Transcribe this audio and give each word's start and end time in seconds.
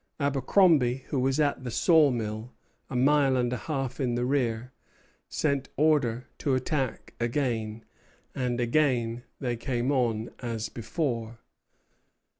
Abercromby, 0.19 1.03
who 1.09 1.19
was 1.19 1.39
at 1.39 1.63
the 1.63 1.69
saw 1.69 2.09
mill, 2.09 2.51
a 2.89 2.95
mile 2.95 3.37
and 3.37 3.53
a 3.53 3.57
half 3.57 3.99
in 3.99 4.15
the 4.15 4.25
rear, 4.25 4.71
sent 5.29 5.69
order 5.77 6.27
to 6.39 6.55
attack 6.55 7.13
again, 7.19 7.85
and 8.33 8.59
again 8.59 9.21
they 9.39 9.55
came 9.55 9.91
on 9.91 10.31
as 10.39 10.69
before. 10.69 11.37